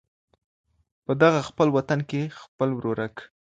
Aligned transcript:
په 1.05 1.11
دغه 1.23 1.39
خپل 1.49 1.67
وطن 1.77 1.99
كي 2.09 2.21
خپل 2.41 2.69
ورورك 2.73 3.15